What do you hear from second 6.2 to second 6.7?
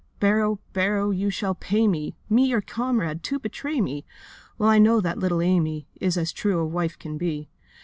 true